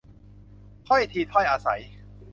[0.87, 1.81] ถ้อยทีถ้อยอาศัย